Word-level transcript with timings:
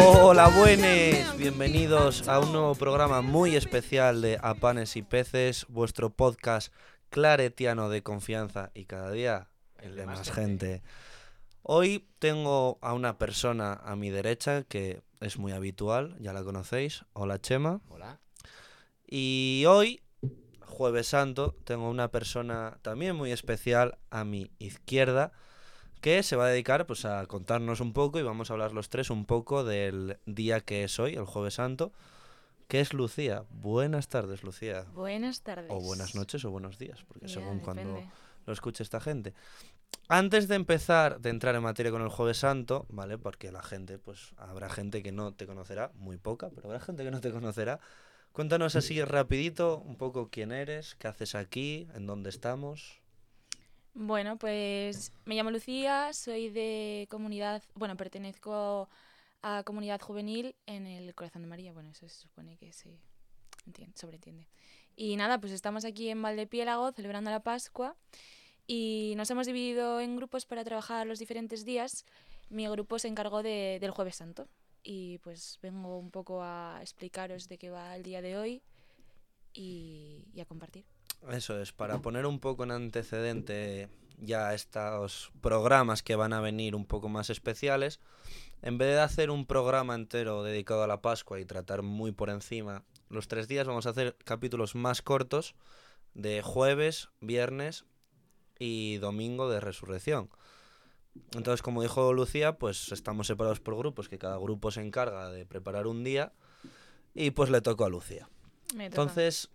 Hola 0.00 0.48
buenas, 0.48 1.36
bienvenidos 1.36 2.28
a 2.28 2.40
un 2.40 2.52
nuevo 2.52 2.74
programa 2.74 3.20
muy 3.20 3.56
especial 3.56 4.22
de 4.22 4.38
A 4.42 4.54
Panes 4.54 4.96
y 4.96 5.02
Peces, 5.02 5.66
vuestro 5.68 6.10
podcast 6.10 6.72
claretiano 7.10 7.88
de 7.88 8.02
confianza 8.02 8.70
y 8.74 8.84
cada 8.84 9.10
día 9.10 9.48
el 9.80 9.96
de 9.96 10.06
más 10.06 10.30
gente. 10.30 10.82
Hoy 11.62 12.06
tengo 12.18 12.78
a 12.80 12.94
una 12.94 13.18
persona 13.18 13.74
a 13.74 13.96
mi 13.96 14.10
derecha 14.10 14.62
que 14.62 15.02
es 15.20 15.38
muy 15.38 15.52
habitual, 15.52 16.16
ya 16.20 16.32
la 16.32 16.42
conocéis. 16.42 17.04
Hola 17.12 17.38
Chema. 17.38 17.80
Hola. 17.88 18.20
Y 19.06 19.64
hoy, 19.66 20.00
jueves 20.60 21.08
santo, 21.08 21.54
tengo 21.64 21.90
una 21.90 22.10
persona 22.10 22.78
también 22.82 23.16
muy 23.16 23.32
especial 23.32 23.98
a 24.10 24.24
mi 24.24 24.50
izquierda 24.58 25.32
que 26.00 26.22
se 26.22 26.36
va 26.36 26.46
a 26.46 26.48
dedicar 26.48 26.86
pues 26.86 27.04
a 27.04 27.26
contarnos 27.26 27.80
un 27.80 27.92
poco 27.92 28.18
y 28.18 28.22
vamos 28.22 28.50
a 28.50 28.54
hablar 28.54 28.72
los 28.72 28.88
tres 28.88 29.10
un 29.10 29.24
poco 29.24 29.64
del 29.64 30.18
día 30.26 30.60
que 30.60 30.84
es 30.84 30.98
hoy, 30.98 31.14
el 31.14 31.24
jueves 31.24 31.54
santo, 31.54 31.92
que 32.68 32.80
es 32.80 32.92
Lucía. 32.92 33.44
Buenas 33.50 34.08
tardes, 34.08 34.42
Lucía. 34.42 34.84
Buenas 34.94 35.42
tardes. 35.42 35.70
O 35.70 35.80
buenas 35.80 36.14
noches 36.14 36.44
o 36.44 36.50
buenos 36.50 36.78
días, 36.78 37.04
porque 37.08 37.28
según 37.28 37.60
cuando 37.60 38.02
lo 38.46 38.52
escuche 38.52 38.82
esta 38.82 39.00
gente. 39.00 39.34
Antes 40.08 40.48
de 40.48 40.54
empezar, 40.54 41.20
de 41.20 41.30
entrar 41.30 41.54
en 41.54 41.62
materia 41.62 41.92
con 41.92 42.02
el 42.02 42.08
Jueves 42.08 42.38
Santo, 42.38 42.86
¿vale? 42.88 43.18
Porque 43.18 43.52
la 43.52 43.62
gente, 43.62 43.98
pues 43.98 44.32
habrá 44.36 44.70
gente 44.70 45.02
que 45.02 45.12
no 45.12 45.32
te 45.32 45.46
conocerá, 45.46 45.92
muy 45.94 46.16
poca, 46.16 46.50
pero 46.54 46.68
habrá 46.68 46.80
gente 46.80 47.04
que 47.04 47.10
no 47.10 47.20
te 47.20 47.30
conocerá. 47.30 47.80
Cuéntanos 48.32 48.76
así 48.76 49.02
rapidito 49.04 49.78
un 49.78 49.96
poco 49.96 50.30
quién 50.30 50.52
eres, 50.52 50.94
qué 50.94 51.08
haces 51.08 51.34
aquí, 51.34 51.88
en 51.94 52.06
dónde 52.06 52.30
estamos. 52.30 53.00
Bueno, 53.94 54.36
pues 54.38 55.12
me 55.24 55.34
llamo 55.34 55.50
Lucía, 55.50 56.12
soy 56.12 56.50
de 56.50 57.06
comunidad, 57.10 57.62
bueno, 57.74 57.96
pertenezco 57.96 58.88
a 59.42 59.62
comunidad 59.64 60.00
juvenil 60.00 60.54
en 60.66 60.86
el 60.86 61.14
Corazón 61.14 61.42
de 61.42 61.48
María, 61.48 61.72
bueno, 61.72 61.90
eso 61.90 62.08
se 62.08 62.20
supone 62.20 62.56
que 62.56 62.72
se 62.72 63.00
entiende, 63.66 63.96
sobreentiende. 63.98 64.46
Y 64.94 65.16
nada, 65.16 65.40
pues 65.40 65.52
estamos 65.52 65.84
aquí 65.84 66.10
en 66.10 66.22
Valdepiélago 66.22 66.92
celebrando 66.92 67.30
la 67.30 67.40
Pascua 67.42 67.96
y 68.66 69.14
nos 69.16 69.30
hemos 69.30 69.46
dividido 69.46 70.00
en 70.00 70.16
grupos 70.16 70.46
para 70.46 70.64
trabajar 70.64 71.06
los 71.06 71.18
diferentes 71.18 71.64
días. 71.64 72.04
Mi 72.50 72.68
grupo 72.68 72.98
se 72.98 73.08
encargó 73.08 73.42
de- 73.42 73.78
del 73.80 73.90
Jueves 73.90 74.16
Santo 74.16 74.48
y 74.82 75.18
pues 75.18 75.58
vengo 75.62 75.98
un 75.98 76.10
poco 76.10 76.42
a 76.42 76.78
explicaros 76.80 77.48
de 77.48 77.58
qué 77.58 77.70
va 77.70 77.94
el 77.96 78.02
día 78.02 78.22
de 78.22 78.36
hoy 78.36 78.62
y, 79.54 80.24
y 80.32 80.40
a 80.40 80.44
compartir. 80.46 80.84
Eso 81.30 81.60
es, 81.60 81.72
para 81.72 81.98
poner 81.98 82.26
un 82.26 82.38
poco 82.38 82.64
en 82.64 82.70
antecedente 82.70 83.88
ya 84.20 84.54
estos 84.54 85.30
programas 85.40 86.02
que 86.02 86.16
van 86.16 86.32
a 86.32 86.40
venir 86.40 86.74
un 86.74 86.86
poco 86.86 87.08
más 87.08 87.30
especiales, 87.30 88.00
en 88.62 88.78
vez 88.78 88.88
de 88.94 89.00
hacer 89.00 89.30
un 89.30 89.46
programa 89.46 89.94
entero 89.94 90.42
dedicado 90.42 90.82
a 90.82 90.86
la 90.86 91.00
Pascua 91.00 91.38
y 91.38 91.44
tratar 91.44 91.82
muy 91.82 92.12
por 92.12 92.30
encima 92.30 92.84
los 93.08 93.28
tres 93.28 93.48
días, 93.48 93.66
vamos 93.66 93.86
a 93.86 93.90
hacer 93.90 94.16
capítulos 94.24 94.74
más 94.74 95.02
cortos 95.02 95.54
de 96.14 96.42
jueves, 96.42 97.08
viernes 97.20 97.84
y 98.58 98.96
domingo 98.96 99.48
de 99.48 99.60
resurrección. 99.60 100.30
Entonces, 101.34 101.62
como 101.62 101.82
dijo 101.82 102.12
Lucía, 102.12 102.58
pues 102.58 102.92
estamos 102.92 103.26
separados 103.26 103.60
por 103.60 103.76
grupos, 103.76 104.08
que 104.08 104.18
cada 104.18 104.36
grupo 104.38 104.70
se 104.70 104.80
encarga 104.82 105.30
de 105.30 105.46
preparar 105.46 105.86
un 105.86 106.04
día 106.04 106.32
y 107.14 107.30
pues 107.30 107.50
le 107.50 107.60
tocó 107.60 107.84
a 107.84 107.88
Lucía. 107.88 108.28
Entonces, 108.78 109.50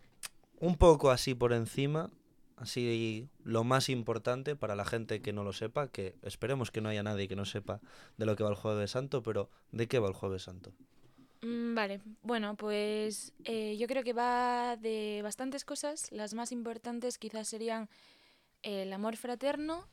un 0.64 0.76
poco 0.78 1.12
así 1.12 1.36
por 1.36 1.52
encima, 1.54 2.10
así 2.58 3.28
lo 3.44 3.64
más 3.64 3.90
importante 3.90 4.56
para 4.56 4.76
la 4.76 4.86
gente 4.86 5.22
que 5.22 5.34
no 5.34 5.44
lo 5.44 5.52
sepa, 5.54 5.90
que 5.90 6.16
esperemos 6.22 6.72
que 6.72 6.82
no 6.82 6.90
haya 6.90 7.04
nadie 7.04 7.28
que 7.28 7.36
no 7.36 7.46
sepa 7.46 7.82
de 8.18 8.26
lo 8.26 8.36
que 8.36 8.44
va 8.44 8.50
el 8.50 8.56
Jueves 8.56 8.92
Santo, 8.92 9.22
pero 9.24 9.50
¿de 9.72 9.88
qué 9.88 10.00
va 10.00 10.08
el 10.08 10.14
Jueves 10.14 10.44
Santo? 10.44 10.72
Mm, 11.42 11.76
Vale, 11.76 12.00
bueno, 12.22 12.56
pues 12.56 13.34
eh, 13.44 13.76
yo 13.78 13.88
creo 13.88 14.04
que 14.04 14.14
va 14.14 14.78
de 14.78 15.20
bastantes 15.22 15.66
cosas. 15.66 16.10
Las 16.12 16.34
más 16.34 16.52
importantes 16.54 17.18
quizás 17.18 17.48
serían 17.50 17.90
el 18.62 18.94
amor 18.94 19.18
fraterno 19.18 19.86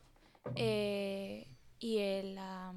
eh, 0.55 1.45
y 1.79 1.97
el, 1.97 2.35
la, 2.35 2.73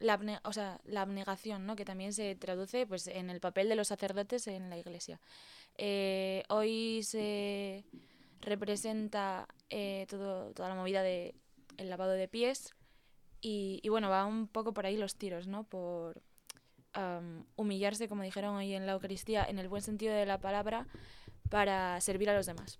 abne- 0.00 0.40
o 0.44 0.52
sea, 0.52 0.80
la 0.84 1.02
abnegación, 1.02 1.64
¿no? 1.66 1.74
que 1.76 1.86
también 1.86 2.12
se 2.12 2.34
traduce 2.34 2.86
pues, 2.86 3.06
en 3.06 3.30
el 3.30 3.40
papel 3.40 3.68
de 3.70 3.76
los 3.76 3.88
sacerdotes 3.88 4.46
en 4.46 4.68
la 4.68 4.76
iglesia. 4.76 5.18
Eh, 5.78 6.42
hoy 6.48 7.02
se 7.02 7.84
representa 8.40 9.48
eh, 9.70 10.06
todo, 10.08 10.52
toda 10.52 10.68
la 10.68 10.74
movida 10.74 11.02
de 11.02 11.34
el 11.76 11.88
lavado 11.88 12.12
de 12.12 12.28
pies 12.28 12.74
y, 13.40 13.80
y 13.82 13.88
bueno, 13.88 14.10
va 14.10 14.26
un 14.26 14.48
poco 14.48 14.74
por 14.74 14.84
ahí 14.86 14.96
los 14.96 15.14
tiros, 15.16 15.46
¿no? 15.46 15.64
Por, 15.64 16.20
humillarse, 17.56 18.08
como 18.08 18.22
dijeron 18.22 18.56
hoy 18.56 18.74
en 18.74 18.86
la 18.86 18.92
Eucaristía, 18.92 19.44
en 19.44 19.58
el 19.58 19.68
buen 19.68 19.82
sentido 19.82 20.14
de 20.14 20.26
la 20.26 20.40
palabra, 20.40 20.86
para 21.50 22.00
servir 22.00 22.30
a 22.30 22.34
los 22.34 22.46
demás. 22.46 22.78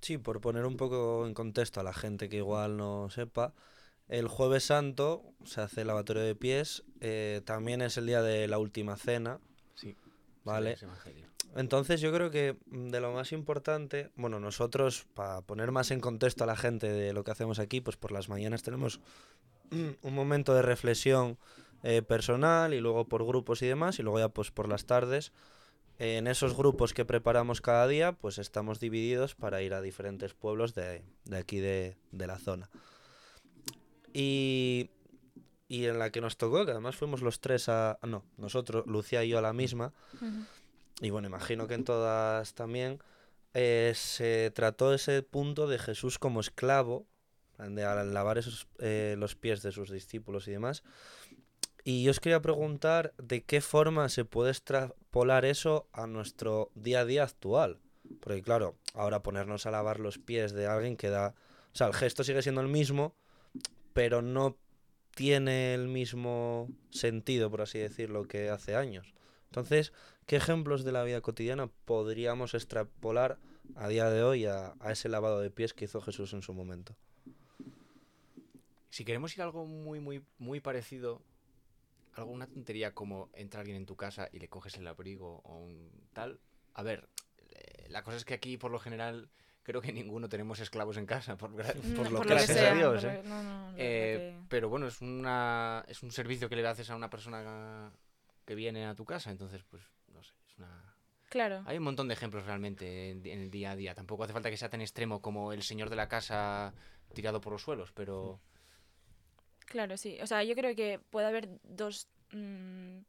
Sí, 0.00 0.18
por 0.18 0.40
poner 0.40 0.64
un 0.64 0.76
poco 0.76 1.26
en 1.26 1.34
contexto 1.34 1.80
a 1.80 1.82
la 1.82 1.92
gente 1.92 2.28
que 2.28 2.38
igual 2.38 2.76
no 2.76 3.10
sepa, 3.10 3.52
el 4.08 4.28
Jueves 4.28 4.64
Santo 4.64 5.22
se 5.44 5.60
hace 5.60 5.82
el 5.82 5.88
lavatorio 5.88 6.22
de 6.22 6.34
pies, 6.34 6.82
eh, 7.00 7.42
también 7.44 7.82
es 7.82 7.96
el 7.96 8.06
día 8.06 8.22
de 8.22 8.48
la 8.48 8.58
última 8.58 8.96
cena, 8.96 9.38
Sí. 9.74 9.94
¿vale? 10.44 10.76
evangelio. 10.80 11.26
Entonces 11.56 12.00
yo 12.00 12.12
creo 12.12 12.30
que 12.30 12.56
de 12.66 13.00
lo 13.00 13.12
más 13.12 13.32
importante, 13.32 14.10
bueno, 14.14 14.38
nosotros, 14.38 15.06
para 15.14 15.40
poner 15.42 15.72
más 15.72 15.90
en 15.90 16.00
contexto 16.00 16.44
a 16.44 16.46
la 16.46 16.56
gente 16.56 16.90
de 16.90 17.12
lo 17.12 17.24
que 17.24 17.32
hacemos 17.32 17.58
aquí, 17.58 17.80
pues 17.80 17.96
por 17.96 18.12
las 18.12 18.28
mañanas 18.28 18.62
tenemos 18.62 19.00
un 19.70 20.14
momento 20.14 20.54
de 20.54 20.62
reflexión 20.62 21.38
eh, 21.82 22.02
personal 22.02 22.74
y 22.74 22.80
luego 22.80 23.08
por 23.08 23.26
grupos 23.26 23.62
y 23.62 23.66
demás, 23.66 23.98
y 23.98 24.02
luego 24.02 24.20
ya 24.20 24.28
pues 24.28 24.50
por 24.50 24.68
las 24.68 24.84
tardes, 24.84 25.32
eh, 25.98 26.18
en 26.18 26.28
esos 26.28 26.56
grupos 26.56 26.94
que 26.94 27.04
preparamos 27.04 27.60
cada 27.60 27.88
día, 27.88 28.12
pues 28.12 28.38
estamos 28.38 28.78
divididos 28.78 29.34
para 29.34 29.60
ir 29.62 29.74
a 29.74 29.80
diferentes 29.80 30.34
pueblos 30.34 30.74
de, 30.74 31.02
de 31.24 31.36
aquí 31.36 31.58
de, 31.58 31.96
de 32.12 32.26
la 32.26 32.38
zona. 32.38 32.70
Y, 34.12 34.90
y 35.68 35.86
en 35.86 35.98
la 35.98 36.10
que 36.10 36.20
nos 36.20 36.36
tocó, 36.36 36.64
que 36.64 36.72
además 36.72 36.96
fuimos 36.96 37.22
los 37.22 37.40
tres 37.40 37.68
a... 37.68 37.98
No, 38.02 38.24
nosotros, 38.36 38.84
Lucía 38.86 39.24
y 39.24 39.28
yo 39.28 39.38
a 39.38 39.42
la 39.42 39.52
misma, 39.52 39.92
y 41.00 41.10
bueno, 41.10 41.28
imagino 41.28 41.66
que 41.66 41.74
en 41.74 41.84
todas 41.84 42.54
también 42.54 43.00
eh, 43.54 43.92
se 43.94 44.50
trató 44.54 44.92
ese 44.92 45.22
punto 45.22 45.66
de 45.66 45.78
Jesús 45.78 46.18
como 46.18 46.40
esclavo, 46.40 47.06
de 47.58 47.84
al 47.84 48.14
lavar 48.14 48.38
esos, 48.38 48.68
eh, 48.78 49.16
los 49.18 49.34
pies 49.34 49.62
de 49.62 49.72
sus 49.72 49.90
discípulos 49.90 50.48
y 50.48 50.52
demás. 50.52 50.82
Y 51.84 52.02
yo 52.02 52.10
os 52.10 52.20
quería 52.20 52.40
preguntar 52.40 53.14
de 53.18 53.42
qué 53.42 53.60
forma 53.60 54.08
se 54.08 54.24
puede 54.24 54.50
extrapolar 54.50 55.44
eso 55.44 55.88
a 55.92 56.06
nuestro 56.06 56.70
día 56.74 57.00
a 57.00 57.04
día 57.04 57.24
actual. 57.24 57.80
Porque 58.20 58.42
claro, 58.42 58.76
ahora 58.94 59.22
ponernos 59.22 59.66
a 59.66 59.70
lavar 59.70 60.00
los 60.00 60.18
pies 60.18 60.52
de 60.52 60.66
alguien 60.66 60.96
que 60.96 61.08
da... 61.08 61.34
O 61.72 61.76
sea, 61.76 61.86
el 61.86 61.94
gesto 61.94 62.24
sigue 62.24 62.42
siendo 62.42 62.60
el 62.60 62.68
mismo, 62.68 63.14
pero 63.92 64.20
no 64.20 64.58
tiene 65.14 65.74
el 65.74 65.88
mismo 65.88 66.68
sentido, 66.90 67.50
por 67.50 67.62
así 67.62 67.78
decirlo, 67.78 68.26
que 68.26 68.50
hace 68.50 68.74
años. 68.74 69.14
Entonces, 69.50 69.92
¿qué 70.26 70.36
ejemplos 70.36 70.84
de 70.84 70.92
la 70.92 71.02
vida 71.02 71.20
cotidiana 71.20 71.66
podríamos 71.84 72.54
extrapolar 72.54 73.38
a 73.74 73.88
día 73.88 74.08
de 74.08 74.22
hoy 74.22 74.46
a, 74.46 74.74
a 74.78 74.92
ese 74.92 75.08
lavado 75.08 75.40
de 75.40 75.50
pies 75.50 75.74
que 75.74 75.86
hizo 75.86 76.00
Jesús 76.00 76.32
en 76.34 76.42
su 76.42 76.54
momento? 76.54 76.94
Si 78.90 79.04
queremos 79.04 79.34
ir 79.34 79.42
a 79.42 79.44
algo 79.44 79.66
muy, 79.66 79.98
muy, 79.98 80.24
muy 80.38 80.60
parecido, 80.60 81.20
alguna 82.14 82.46
tontería 82.46 82.94
como 82.94 83.28
entra 83.34 83.60
alguien 83.60 83.76
en 83.76 83.86
tu 83.86 83.96
casa 83.96 84.28
y 84.32 84.38
le 84.38 84.48
coges 84.48 84.76
el 84.76 84.86
abrigo 84.86 85.40
o 85.44 85.56
un 85.58 85.90
tal. 86.12 86.38
A 86.74 86.82
ver, 86.84 87.08
eh, 87.50 87.86
la 87.88 88.04
cosa 88.04 88.16
es 88.18 88.24
que 88.24 88.34
aquí, 88.34 88.56
por 88.56 88.70
lo 88.70 88.78
general, 88.78 89.30
creo 89.64 89.80
que 89.80 89.92
ninguno 89.92 90.28
tenemos 90.28 90.60
esclavos 90.60 90.96
en 90.96 91.06
casa, 91.06 91.36
por, 91.36 91.50
gra- 91.54 91.74
por 91.96 92.08
lo 92.12 92.18
por 92.18 92.26
que 92.28 92.34
gracias 92.34 92.58
a 92.60 92.74
Dios. 92.74 93.02
¿eh? 93.02 93.20
no, 93.24 93.42
no, 93.42 93.72
Eh, 93.76 94.34
que- 94.38 94.46
Pero 94.48 94.68
bueno, 94.68 94.86
es, 94.86 95.00
una, 95.00 95.84
es 95.88 96.04
un 96.04 96.12
servicio 96.12 96.48
que 96.48 96.54
le 96.54 96.66
haces 96.68 96.88
a 96.90 96.94
una 96.96 97.10
persona 97.10 97.92
que 98.50 98.56
viene 98.56 98.84
a 98.84 98.96
tu 98.96 99.04
casa, 99.04 99.30
entonces, 99.30 99.62
pues, 99.70 99.80
no 100.08 100.24
sé, 100.24 100.34
es 100.48 100.58
una... 100.58 100.92
Claro. 101.28 101.62
Hay 101.66 101.78
un 101.78 101.84
montón 101.84 102.08
de 102.08 102.14
ejemplos 102.14 102.44
realmente 102.44 103.10
en, 103.10 103.24
en 103.24 103.42
el 103.42 103.48
día 103.52 103.70
a 103.70 103.76
día. 103.76 103.94
Tampoco 103.94 104.24
hace 104.24 104.32
falta 104.32 104.50
que 104.50 104.56
sea 104.56 104.68
tan 104.68 104.80
extremo 104.80 105.22
como 105.22 105.52
el 105.52 105.62
señor 105.62 105.88
de 105.88 105.94
la 105.94 106.08
casa 106.08 106.74
tirado 107.14 107.40
por 107.40 107.52
los 107.52 107.62
suelos, 107.62 107.92
pero... 107.92 108.40
Claro, 109.66 109.96
sí. 109.96 110.18
O 110.20 110.26
sea, 110.26 110.42
yo 110.42 110.56
creo 110.56 110.74
que 110.74 110.98
puede 110.98 111.28
haber 111.28 111.60
dos 111.62 112.08
mm, 112.32 113.02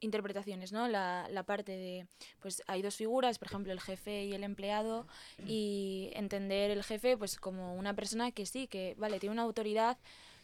interpretaciones, 0.00 0.70
¿no? 0.70 0.86
La, 0.86 1.26
la 1.30 1.44
parte 1.44 1.72
de, 1.72 2.06
pues 2.40 2.62
hay 2.66 2.82
dos 2.82 2.96
figuras, 2.96 3.38
por 3.38 3.48
ejemplo, 3.48 3.72
el 3.72 3.80
jefe 3.80 4.24
y 4.24 4.34
el 4.34 4.44
empleado, 4.44 5.06
y 5.46 6.10
entender 6.12 6.70
el 6.70 6.84
jefe, 6.84 7.16
pues 7.16 7.40
como 7.40 7.74
una 7.74 7.94
persona 7.94 8.32
que 8.32 8.44
sí, 8.44 8.66
que, 8.66 8.96
vale, 8.98 9.18
tiene 9.18 9.32
una 9.32 9.44
autoridad, 9.44 9.96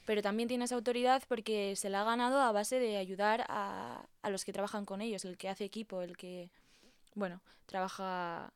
pero 0.09 0.23
también 0.23 0.49
tiene 0.49 0.65
esa 0.65 0.75
autoridad 0.75 1.23
porque 1.29 1.77
se 1.77 1.91
la 1.91 2.01
ha 2.01 2.05
ganado 2.05 2.41
a 2.41 2.51
base 2.51 2.79
de 2.79 2.97
ayudar 2.97 3.45
a, 3.47 4.09
a 4.23 4.31
los 4.31 4.47
que 4.47 4.55
trabajan 4.55 4.87
con 4.87 5.03
ellos, 5.03 5.27
el 5.27 5.37
que 5.37 5.51
hace 5.51 5.67
equipo, 5.67 6.01
el 6.01 6.17
que, 6.17 6.51
bueno, 7.15 7.43
trabaja 7.67 8.55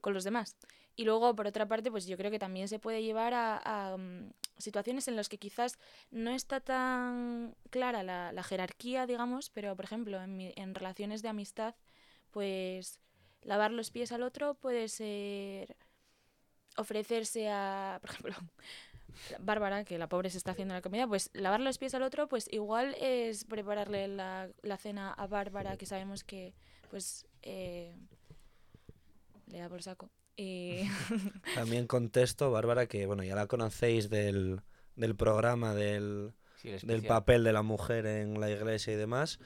con 0.00 0.14
los 0.14 0.24
demás. 0.24 0.56
Y 0.96 1.04
luego, 1.04 1.36
por 1.36 1.46
otra 1.46 1.68
parte, 1.68 1.90
pues 1.90 2.06
yo 2.06 2.16
creo 2.16 2.30
que 2.30 2.38
también 2.38 2.68
se 2.68 2.78
puede 2.78 3.02
llevar 3.02 3.34
a, 3.34 3.96
mm, 3.98 4.30
situaciones 4.56 5.08
en 5.08 5.16
las 5.16 5.28
que 5.28 5.36
quizás 5.36 5.78
no 6.10 6.30
está 6.30 6.60
tan 6.60 7.54
clara 7.68 8.02
la, 8.02 8.42
jerarquía, 8.42 9.06
digamos, 9.06 9.50
pero 9.50 9.76
por 9.76 9.84
ejemplo, 9.84 10.22
en, 10.22 10.54
en 10.56 10.74
relaciones 10.74 11.20
de 11.20 11.28
amistad, 11.28 11.74
pues 12.30 12.98
lavar 13.42 13.72
los 13.72 13.90
pies 13.90 14.10
al 14.10 14.22
otro 14.22 14.54
puede 14.54 14.88
ser 14.88 15.76
ofrecerse 16.78 17.50
a, 17.50 17.98
por 18.00 18.10
ejemplo, 18.10 18.34
Bárbara, 19.40 19.84
que 19.84 19.98
la 19.98 20.08
pobre 20.08 20.30
se 20.30 20.38
está 20.38 20.52
haciendo 20.52 20.74
la 20.74 20.82
comida, 20.82 21.06
pues 21.06 21.30
lavar 21.32 21.60
los 21.60 21.78
pies 21.78 21.94
al 21.94 22.02
otro, 22.02 22.28
pues 22.28 22.48
igual 22.50 22.94
es 23.00 23.44
prepararle 23.44 24.08
la, 24.08 24.50
cena 24.78 25.12
a 25.12 25.26
Bárbara, 25.26 25.76
que 25.76 25.86
sabemos 25.86 26.24
que 26.24 26.54
pues 26.90 27.26
eh, 27.42 27.94
le 29.46 29.58
da 29.58 29.68
por 29.68 29.82
saco. 29.82 30.10
Y... 30.36 30.82
También 31.54 31.86
contesto, 31.88 32.50
Bárbara, 32.50 32.86
que 32.86 33.06
bueno, 33.06 33.24
ya 33.24 33.34
la 33.34 33.46
conocéis 33.46 34.08
del, 34.08 34.60
del 34.96 35.16
programa 35.16 35.74
del, 35.74 36.32
del 36.62 37.02
papel 37.02 37.44
de 37.44 37.52
la 37.52 37.62
mujer 37.62 38.06
en 38.06 38.40
la 38.40 38.50
iglesia 38.50 38.92
y 38.92 38.96
demás. 38.96 39.38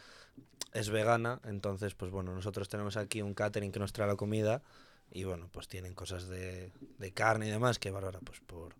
Es 0.73 0.89
vegana, 0.89 1.41
entonces, 1.45 1.95
pues 1.95 2.11
bueno, 2.11 2.35
nosotros 2.35 2.69
tenemos 2.69 2.97
aquí 2.97 3.21
un 3.21 3.35
catering 3.35 3.73
que 3.73 3.79
nos 3.79 3.93
trae 3.93 4.09
la 4.09 4.17
comida 4.17 4.63
y 5.11 5.25
bueno, 5.25 5.51
pues 5.53 5.69
tienen 5.69 5.95
cosas 5.95 6.29
de, 6.29 6.73
de 6.99 7.13
carne 7.13 7.49
y 7.49 7.51
demás 7.51 7.79
que 7.79 7.91
Bárbara, 7.91 8.21
pues 8.25 8.41
por, 8.41 8.75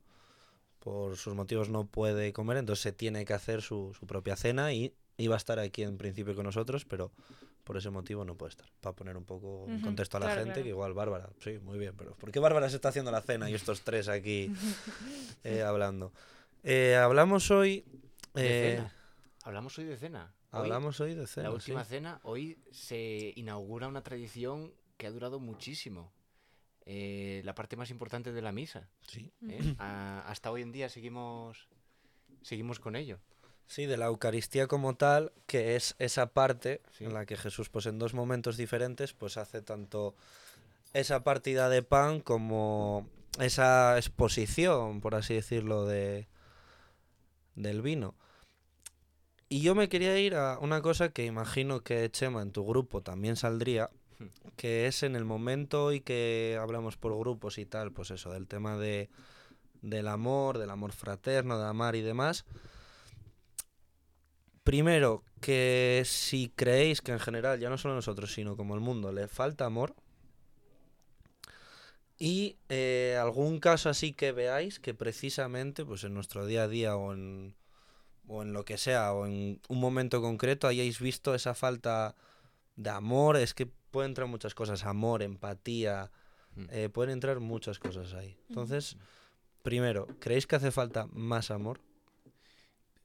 por 0.83 1.17
sus 1.17 1.35
motivos 1.35 1.69
no 1.69 1.87
puede 1.87 2.33
comer, 2.33 2.57
entonces 2.57 2.83
se 2.83 2.93
tiene 2.93 3.25
que 3.25 3.35
hacer 3.35 3.63
su, 3.63 3.95
su 3.99 4.07
propia 4.07 4.35
cena 4.35 4.73
y 4.73 4.93
iba 5.17 5.35
a 5.35 5.39
estar 5.39 5.59
aquí 5.61 5.83
en 5.83 5.97
principio 5.97 6.35
con 6.35 6.45
nosotros, 6.45 6.85
pero 6.85 7.13
por 7.63 7.77
ese 7.77 7.91
motivo 7.91 8.25
no 8.25 8.35
puede 8.35 8.51
estar. 8.51 8.67
Para 8.81 8.97
poner 8.97 9.17
un 9.17 9.25
poco 9.25 9.67
en 9.69 9.81
contexto 9.81 10.17
a 10.17 10.21
la 10.21 10.35
gente, 10.35 10.63
que 10.63 10.71
igual 10.71 10.93
Bárbara, 10.93 11.31
sí, 11.39 11.59
muy 11.61 11.79
bien, 11.79 11.95
pero 11.97 12.15
¿por 12.17 12.33
qué 12.33 12.41
Bárbara 12.41 12.69
se 12.69 12.77
está 12.77 12.89
haciendo 12.89 13.13
la 13.13 13.21
cena 13.21 13.49
y 13.49 13.55
estos 13.55 13.83
tres 13.83 14.09
aquí 14.09 14.53
eh, 15.45 15.63
hablando? 15.63 16.13
Eh, 16.65 16.97
hablamos 16.97 17.51
hoy... 17.53 17.85
Eh, 18.35 18.77
cena. 18.77 18.93
Hablamos 19.45 19.79
hoy 19.79 19.85
de 19.85 19.97
cena. 19.97 20.35
hablamos 20.51 21.01
hoy 21.01 21.15
de 21.15 21.27
cena. 21.29 21.49
La 21.49 21.55
última 21.55 21.85
cena, 21.85 22.21
hoy 22.25 22.59
se 22.73 23.33
inaugura 23.37 23.87
una 23.87 24.03
tradición 24.03 24.73
que 24.97 25.07
ha 25.07 25.11
durado 25.11 25.39
muchísimo. 25.39 26.13
La 26.87 27.55
parte 27.55 27.77
más 27.77 27.91
importante 27.91 28.33
de 28.33 28.43
la 28.43 28.53
misa. 28.53 28.89
Sí. 29.07 29.33
hasta 29.79 30.51
hoy 30.51 30.63
en 30.63 30.73
día 30.73 30.89
seguimos, 30.89 31.69
seguimos 32.43 32.81
con 32.81 32.97
ello. 32.97 33.19
Sí, 33.67 33.87
de 33.87 33.97
la 33.97 34.07
Eucaristía 34.07 34.67
como 34.67 34.97
tal, 34.97 35.33
que 35.47 35.77
es 35.77 35.95
esa 35.99 36.27
parte 36.27 36.83
en 37.01 37.15
la 37.15 37.25
que 37.25 37.37
Jesús, 37.37 37.71
pues 37.71 37.87
en 37.87 37.99
dos 37.99 38.13
momentos 38.13 38.57
diferentes, 38.57 39.15
pues 39.15 39.37
hace 39.37 39.63
tanto 39.63 40.15
esa 40.93 41.25
partida 41.25 41.69
de 41.69 41.83
pan 41.83 42.21
como 42.21 43.09
esa 43.39 43.97
exposición, 43.97 45.01
por 45.01 45.15
así 45.15 45.35
decirlo, 45.35 45.87
de 45.87 46.29
del 47.55 47.83
vino. 47.83 48.15
Y 49.49 49.61
yo 49.61 49.75
me 49.75 49.89
quería 49.89 50.19
ir 50.19 50.35
a 50.35 50.59
una 50.59 50.81
cosa 50.81 51.11
que 51.11 51.27
imagino 51.27 51.83
que 51.83 52.11
Chema 52.11 52.43
en 52.43 52.53
tu 52.53 52.67
grupo 52.67 53.03
también 53.03 53.37
saldría. 53.37 53.91
Que 54.57 54.87
es 54.87 55.03
en 55.03 55.17
el 55.17 55.25
momento 55.25 55.93
y 55.93 56.01
que 56.01 56.59
hablamos 56.61 56.97
por 56.97 57.17
grupos 57.19 57.59
y 57.59 57.67
tal, 57.67 57.93
pues 57.93 58.11
eso, 58.11 58.33
del 58.33 58.47
tema 58.47 58.77
de 58.77 59.09
del 59.81 60.07
amor, 60.07 60.59
del 60.59 60.71
amor 60.71 60.93
fraterno, 60.93 61.59
de 61.59 61.67
amar 61.67 61.97
y 61.97 62.03
demás 62.03 62.45
Primero, 64.65 65.25
que 65.41 66.03
si 66.07 66.49
creéis 66.55 67.01
que 67.01 67.11
en 67.13 67.19
general, 67.19 67.59
ya 67.59 67.69
no 67.69 67.79
solo 67.79 67.95
nosotros, 67.95 68.33
sino 68.33 68.57
como 68.57 68.75
el 68.75 68.81
mundo, 68.81 69.11
le 69.11 69.27
falta 69.27 69.67
amor. 69.67 69.95
Y 72.17 72.57
eh, 72.69 73.19
algún 73.21 73.59
caso 73.59 73.89
así 73.89 74.13
que 74.13 74.31
veáis 74.31 74.79
que 74.79 74.95
precisamente 74.95 75.85
pues 75.85 76.05
en 76.05 76.15
nuestro 76.15 76.47
día 76.47 76.65
a 76.65 76.69
día 76.69 76.97
o 76.97 77.13
en, 77.13 77.57
o 78.29 78.43
en 78.43 78.53
lo 78.53 78.65
que 78.65 78.79
sea, 78.79 79.13
o 79.13 79.27
en 79.27 79.61
un 79.69 79.81
momento 79.81 80.23
concreto, 80.23 80.69
hayáis 80.69 81.01
visto 81.01 81.35
esa 81.35 81.55
falta 81.55 82.15
de 82.77 82.91
amor. 82.91 83.37
Es 83.37 83.55
que 83.55 83.69
pueden 83.93 84.11
entrar 84.11 84.27
muchas 84.27 84.57
cosas, 84.57 84.85
amor, 84.85 85.23
empatía, 85.23 86.11
mm. 86.57 86.65
eh, 86.71 86.89
pueden 86.89 87.13
entrar 87.13 87.39
muchas 87.39 87.79
cosas 87.79 88.13
ahí. 88.15 88.37
Entonces, 88.49 88.97
primero, 89.63 90.09
¿creéis 90.19 90.49
que 90.49 90.57
hace 90.57 90.73
falta 90.73 91.07
más 91.13 91.53
amor? 91.53 91.81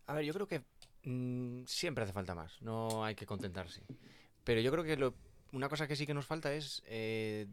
A 0.07 0.15
ver, 0.15 0.25
yo 0.25 0.33
creo 0.33 0.47
que 0.47 0.63
Mm, 1.07 1.63
siempre 1.67 2.03
hace 2.03 2.11
falta 2.11 2.35
más, 2.35 2.61
no 2.61 3.05
hay 3.05 3.15
que 3.15 3.25
contentarse. 3.25 3.81
Pero 4.43 4.59
yo 4.59 4.71
creo 4.73 4.83
que 4.83 5.13
una 5.53 5.69
cosa 5.69 5.87
que 5.87 5.95
sí 5.95 6.05
que 6.05 6.13
nos 6.13 6.25
falta 6.25 6.53
es 6.53 6.83
eh, 6.85 7.47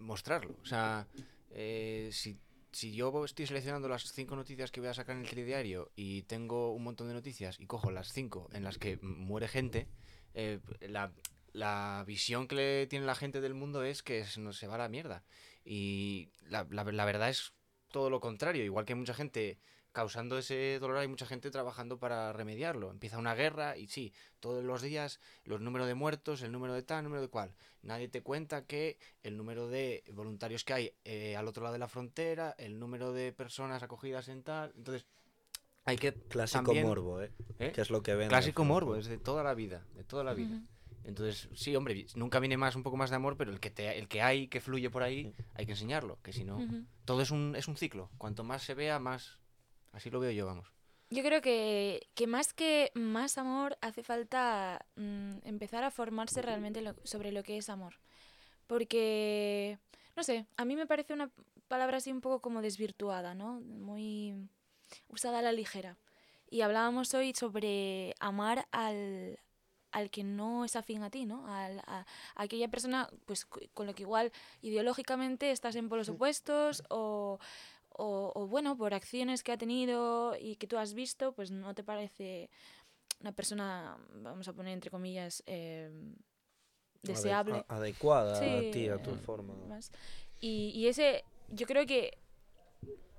mostrarlo. 0.00 0.56
O 0.60 0.66
sea, 0.66 1.06
eh, 1.50 2.08
si, 2.12 2.36
si, 2.72 2.92
yo 2.92 3.24
estoy 3.24 3.46
seleccionando 3.46 3.88
las 3.88 4.10
cinco 4.12 4.34
noticias 4.34 4.72
que 4.72 4.80
voy 4.80 4.88
a 4.88 4.94
sacar 4.94 5.14
en 5.14 5.22
el 5.22 5.30
telediario 5.30 5.92
y 5.94 6.22
tengo 6.22 6.72
un 6.72 6.82
montón 6.82 7.06
de 7.06 7.14
noticias 7.14 7.60
y 7.60 7.66
cojo 7.66 7.92
las 7.92 8.12
cinco 8.12 8.48
en 8.52 8.64
las 8.64 8.76
que 8.76 8.98
muere 9.02 9.46
gente, 9.46 9.86
eh, 10.34 10.58
la, 10.80 11.12
la, 11.52 12.04
visión 12.06 12.48
que 12.48 12.54
le 12.54 12.86
tiene 12.86 13.06
la 13.06 13.14
gente 13.14 13.40
del 13.40 13.54
mundo 13.54 13.82
es 13.82 14.02
que 14.02 14.24
se, 14.24 14.40
nos 14.40 14.56
se 14.56 14.66
va 14.66 14.76
a 14.76 14.78
la 14.78 14.88
mierda. 14.88 15.24
Y 15.64 16.30
la, 16.48 16.66
la, 16.70 16.84
la 16.84 17.04
verdad 17.04 17.28
es 17.28 17.52
todo 17.90 18.10
lo 18.10 18.20
contrario. 18.20 18.64
Igual 18.64 18.84
que 18.84 18.94
mucha 18.94 19.14
gente 19.14 19.58
causando 19.92 20.38
ese 20.38 20.78
dolor 20.78 20.98
hay 20.98 21.08
mucha 21.08 21.26
gente 21.26 21.50
trabajando 21.50 21.98
para 21.98 22.32
remediarlo. 22.32 22.90
Empieza 22.90 23.18
una 23.18 23.34
guerra 23.34 23.76
y 23.76 23.88
sí, 23.88 24.12
todos 24.38 24.64
los 24.64 24.82
días 24.82 25.20
los 25.44 25.60
números 25.60 25.88
de 25.88 25.94
muertos, 25.94 26.42
el 26.42 26.52
número 26.52 26.74
de 26.74 26.82
tal, 26.82 26.98
el 26.98 27.04
número 27.04 27.22
de 27.22 27.28
cual. 27.28 27.54
Nadie 27.82 28.08
te 28.08 28.22
cuenta 28.22 28.66
que 28.66 28.98
el 29.22 29.36
número 29.36 29.68
de 29.68 30.04
voluntarios 30.12 30.64
que 30.64 30.72
hay 30.72 30.92
eh, 31.04 31.36
al 31.36 31.48
otro 31.48 31.62
lado 31.62 31.72
de 31.72 31.78
la 31.78 31.88
frontera, 31.88 32.54
el 32.58 32.78
número 32.78 33.12
de 33.12 33.32
personas 33.32 33.82
acogidas 33.82 34.28
en 34.28 34.42
tal. 34.42 34.72
Entonces, 34.76 35.06
hay 35.84 35.96
que. 35.96 36.12
Clásico 36.12 36.74
morbo, 36.74 37.22
¿eh? 37.22 37.32
¿eh? 37.58 37.72
Que 37.72 37.80
es 37.80 37.90
lo 37.90 38.02
que 38.02 38.14
ven. 38.14 38.28
Clásico 38.28 38.64
morbo, 38.64 38.96
es 38.96 39.06
de 39.06 39.18
toda 39.18 39.42
la 39.42 39.54
vida, 39.54 39.86
de 39.94 40.04
toda 40.04 40.24
la 40.24 40.34
vida. 40.34 40.60
Entonces, 41.04 41.48
sí, 41.54 41.74
hombre, 41.76 42.06
nunca 42.14 42.40
viene 42.40 42.56
más 42.56 42.76
un 42.76 42.82
poco 42.82 42.96
más 42.96 43.10
de 43.10 43.16
amor, 43.16 43.36
pero 43.36 43.50
el 43.50 43.60
que, 43.60 43.70
te, 43.70 43.98
el 43.98 44.08
que 44.08 44.22
hay, 44.22 44.48
que 44.48 44.60
fluye 44.60 44.90
por 44.90 45.02
ahí, 45.02 45.34
hay 45.54 45.66
que 45.66 45.72
enseñarlo, 45.72 46.18
que 46.22 46.32
si 46.32 46.44
no, 46.44 46.58
todo 47.04 47.22
es 47.22 47.30
un, 47.30 47.56
es 47.56 47.68
un 47.68 47.76
ciclo. 47.76 48.10
Cuanto 48.18 48.44
más 48.44 48.62
se 48.62 48.74
vea, 48.74 48.98
más, 48.98 49.40
Así 49.92 50.10
lo 50.10 50.20
veo 50.20 50.30
yo, 50.30 50.46
vamos. 50.46 50.72
Yo 51.10 51.22
creo 51.22 51.40
que, 51.40 52.08
que 52.14 52.26
más 52.26 52.52
que 52.52 52.92
más 52.94 53.36
amor 53.36 53.76
hace 53.80 54.02
falta 54.02 54.86
mm, 54.94 55.38
empezar 55.42 55.82
a 55.82 55.90
formarse 55.90 56.40
realmente 56.40 56.82
sobre 57.02 57.32
lo 57.32 57.42
que 57.42 57.56
es 57.56 57.68
amor. 57.68 57.94
Porque, 58.68 59.78
no 60.16 60.22
sé, 60.22 60.46
a 60.56 60.64
mí 60.64 60.76
me 60.76 60.86
parece 60.86 61.12
una 61.12 61.30
palabra 61.66 61.96
así 61.96 62.12
un 62.12 62.20
poco 62.20 62.40
como 62.40 62.62
desvirtuada, 62.62 63.34
¿no? 63.34 63.60
Muy 63.60 64.34
usada 65.08 65.40
a 65.40 65.42
la 65.42 65.52
ligera. 65.52 65.98
Y 66.48 66.60
hablábamos 66.60 67.12
hoy 67.14 67.32
sobre 67.34 68.14
amar 68.20 68.68
al, 68.70 69.40
al 69.92 70.10
que 70.10 70.24
no 70.24 70.64
es 70.64 70.76
afín 70.76 71.02
a 71.02 71.10
ti, 71.10 71.26
¿no? 71.26 71.46
Al, 71.46 71.80
a, 71.80 72.00
a, 72.00 72.06
aquella 72.36 72.68
persona 72.68 73.08
pues 73.26 73.44
con 73.44 73.86
lo 73.86 73.94
que 73.94 74.02
igual 74.02 74.32
ideológicamente 74.62 75.50
estás 75.50 75.76
en 75.76 75.88
polos 75.88 76.08
opuestos 76.08 76.82
o 76.88 77.38
o, 78.02 78.46
bueno, 78.46 78.76
por 78.76 78.94
acciones 78.94 79.42
que 79.42 79.52
ha 79.52 79.58
tenido 79.58 80.34
y 80.38 80.56
que 80.56 80.66
tú 80.66 80.78
has 80.78 80.94
visto, 80.94 81.32
pues 81.32 81.50
no 81.50 81.74
te 81.74 81.84
parece 81.84 82.48
una 83.20 83.32
persona, 83.32 83.98
vamos 84.14 84.48
a 84.48 84.52
poner 84.52 84.72
entre 84.72 84.90
comillas, 84.90 85.42
eh, 85.46 85.90
deseable. 87.02 87.64
adecuada 87.68 88.38
a 88.38 88.70
ti, 88.70 88.88
a 88.88 89.02
tu 89.02 89.14
forma. 89.16 89.54
Y, 90.40 90.72
y 90.74 90.88
ese, 90.88 91.24
yo 91.50 91.66
creo 91.66 91.84
que 91.84 92.16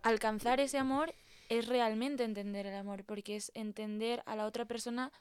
alcanzar 0.02 0.60
ese 0.60 0.80
amor 0.80 1.14
es 1.50 1.68
realmente 1.68 2.24
entender 2.24 2.66
el 2.66 2.76
amor, 2.76 3.04
porque 3.04 3.36
es 3.36 3.52
entender 3.54 4.24
a 4.26 4.36
la 4.36 4.48
otra 4.48 4.66
persona 4.66 5.12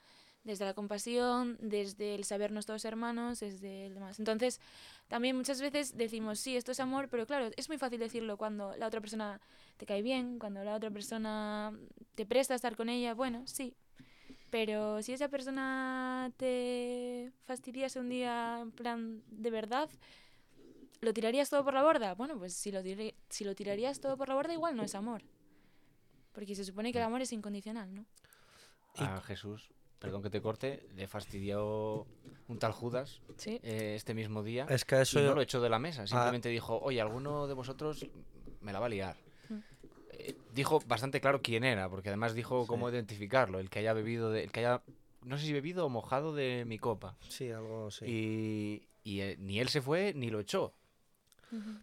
desde 0.43 0.65
la 0.65 0.73
compasión, 0.73 1.57
desde 1.61 2.15
el 2.15 2.23
sabernos 2.23 2.65
todos 2.65 2.85
hermanos, 2.85 3.39
desde 3.39 3.85
el 3.85 3.93
demás. 3.93 4.19
Entonces, 4.19 4.59
también 5.07 5.35
muchas 5.35 5.61
veces 5.61 5.97
decimos, 5.97 6.39
sí, 6.39 6.55
esto 6.55 6.71
es 6.71 6.79
amor, 6.79 7.09
pero 7.09 7.25
claro, 7.27 7.51
es 7.55 7.69
muy 7.69 7.77
fácil 7.77 7.99
decirlo 7.99 8.37
cuando 8.37 8.75
la 8.77 8.87
otra 8.87 9.01
persona 9.01 9.39
te 9.77 9.85
cae 9.85 10.01
bien, 10.01 10.39
cuando 10.39 10.63
la 10.63 10.75
otra 10.75 10.89
persona 10.89 11.77
te 12.15 12.25
presta 12.25 12.53
a 12.53 12.55
estar 12.55 12.75
con 12.75 12.89
ella, 12.89 13.13
bueno, 13.13 13.43
sí. 13.45 13.75
Pero 14.49 15.01
si 15.01 15.13
esa 15.13 15.29
persona 15.29 16.31
te 16.37 17.31
fastidiase 17.45 17.99
un 17.99 18.09
día 18.09 18.59
en 18.61 18.71
plan 18.71 19.23
de 19.27 19.49
verdad, 19.49 19.89
¿lo 20.99 21.13
tirarías 21.13 21.49
todo 21.49 21.63
por 21.63 21.73
la 21.73 21.83
borda? 21.83 22.15
Bueno, 22.15 22.37
pues 22.37 22.53
si 22.53 22.71
lo, 22.71 22.81
si 23.29 23.45
lo 23.45 23.55
tirarías 23.55 24.01
todo 24.01 24.17
por 24.17 24.27
la 24.27 24.35
borda, 24.35 24.53
igual 24.53 24.75
no 24.75 24.83
es 24.83 24.95
amor. 24.95 25.23
Porque 26.33 26.55
se 26.55 26.65
supone 26.65 26.91
que 26.91 26.97
el 26.97 27.05
amor 27.05 27.21
es 27.21 27.31
incondicional, 27.31 27.93
¿no? 27.93 28.05
A 28.95 29.21
Jesús 29.21 29.71
perdón 30.01 30.23
que 30.23 30.31
te 30.31 30.41
corte, 30.41 30.89
le 30.95 31.07
fastidió 31.07 32.07
un 32.47 32.57
tal 32.57 32.71
Judas 32.71 33.21
eh, 33.45 33.93
este 33.95 34.15
mismo 34.15 34.41
día. 34.41 34.65
Es 34.67 34.83
que 34.83 34.99
eso 34.99 35.19
y 35.19 35.23
no 35.23 35.35
lo 35.35 35.41
echó 35.43 35.61
de 35.61 35.69
la 35.69 35.77
mesa. 35.77 36.07
Simplemente 36.07 36.49
ah. 36.49 36.51
dijo, 36.51 36.79
oye, 36.79 36.99
alguno 36.99 37.45
de 37.45 37.53
vosotros 37.53 38.07
me 38.61 38.73
la 38.73 38.79
va 38.79 38.87
a 38.87 38.89
liar. 38.89 39.15
Mm. 39.49 39.59
Eh, 40.13 40.35
dijo 40.55 40.81
bastante 40.87 41.21
claro 41.21 41.43
quién 41.43 41.63
era, 41.63 41.87
porque 41.87 42.09
además 42.09 42.33
dijo 42.33 42.65
cómo 42.65 42.89
identificarlo, 42.89 43.59
el 43.59 43.69
que 43.69 43.77
haya 43.77 43.93
bebido, 43.93 44.31
de, 44.31 44.45
el 44.45 44.51
que 44.51 44.61
haya, 44.61 44.81
no 45.21 45.37
sé 45.37 45.45
si 45.45 45.53
bebido 45.53 45.85
o 45.85 45.89
mojado 45.89 46.33
de 46.33 46.65
mi 46.65 46.79
copa. 46.79 47.15
Sí, 47.29 47.51
algo 47.51 47.87
así. 47.87 48.05
Y, 48.07 48.87
y 49.03 49.21
eh, 49.21 49.37
ni 49.39 49.59
él 49.59 49.69
se 49.69 49.83
fue 49.83 50.13
ni 50.15 50.31
lo 50.31 50.39
echó. 50.39 50.73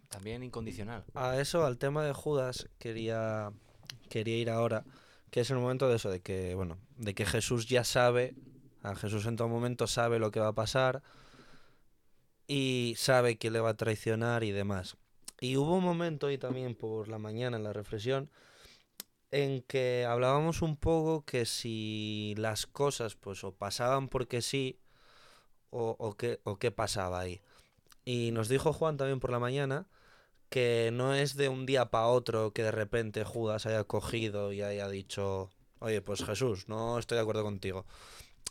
También 0.09 0.43
incondicional. 0.43 1.05
A 1.13 1.39
eso, 1.39 1.63
al 1.63 1.77
tema 1.77 2.03
de 2.03 2.11
Judas, 2.11 2.67
quería, 2.79 3.53
quería 4.09 4.35
ir 4.37 4.49
ahora, 4.49 4.83
que 5.31 5.41
es 5.41 5.49
el 5.51 5.57
momento 5.57 5.87
de 5.89 5.95
eso, 5.95 6.09
de 6.09 6.21
que, 6.21 6.55
bueno, 6.55 6.77
de 6.97 7.13
que 7.13 7.25
Jesús 7.25 7.67
ya 7.67 7.83
sabe, 7.83 8.35
a 8.81 8.95
Jesús 8.95 9.25
en 9.25 9.35
todo 9.35 9.47
momento 9.47 9.87
sabe 9.87 10.19
lo 10.19 10.31
que 10.31 10.39
va 10.39 10.49
a 10.49 10.55
pasar 10.55 11.03
y 12.47 12.95
sabe 12.97 13.37
que 13.37 13.51
le 13.51 13.59
va 13.59 13.71
a 13.71 13.77
traicionar 13.77 14.43
y 14.43 14.51
demás. 14.51 14.97
Y 15.39 15.57
hubo 15.57 15.75
un 15.77 15.83
momento 15.83 16.27
ahí 16.27 16.37
también 16.37 16.75
por 16.75 17.07
la 17.07 17.19
mañana 17.19 17.57
en 17.57 17.63
la 17.63 17.73
reflexión 17.73 18.29
en 19.31 19.61
que 19.61 20.05
hablábamos 20.05 20.61
un 20.61 20.75
poco 20.75 21.23
que 21.23 21.45
si 21.45 22.33
las 22.37 22.65
cosas 22.65 23.15
pues 23.15 23.43
o 23.43 23.53
pasaban 23.53 24.09
porque 24.09 24.41
sí 24.41 24.79
o, 25.69 25.95
o, 25.99 26.15
qué, 26.15 26.39
o 26.43 26.57
qué 26.57 26.71
pasaba 26.71 27.19
ahí. 27.19 27.41
Y 28.05 28.31
nos 28.31 28.49
dijo 28.49 28.73
Juan 28.73 28.97
también 28.97 29.19
por 29.19 29.31
la 29.31 29.39
mañana 29.39 29.87
que 30.49 30.89
no 30.93 31.13
es 31.13 31.35
de 31.35 31.49
un 31.49 31.65
día 31.65 31.85
para 31.91 32.07
otro 32.07 32.51
que 32.51 32.63
de 32.63 32.71
repente 32.71 33.23
Judas 33.23 33.65
haya 33.65 33.83
cogido 33.83 34.51
y 34.51 34.61
haya 34.61 34.89
dicho, 34.89 35.49
oye, 35.79 36.01
pues 36.01 36.23
Jesús, 36.23 36.67
no 36.67 36.99
estoy 36.99 37.17
de 37.17 37.21
acuerdo 37.21 37.43
contigo, 37.43 37.85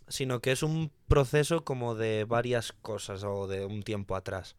sino 0.09 0.41
que 0.41 0.53
es 0.53 0.63
un 0.63 0.91
proceso 1.09 1.65
como 1.65 1.95
de 1.95 2.25
varias 2.25 2.73
cosas 2.73 3.25
o 3.25 3.47
de 3.47 3.65
un 3.65 3.83
tiempo 3.83 4.17
atrás. 4.17 4.57